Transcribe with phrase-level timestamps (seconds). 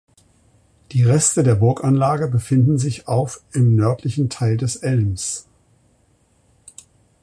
[0.93, 5.47] Die Reste der Burganlage befinden sich auf im nördlichen Teil des Elms.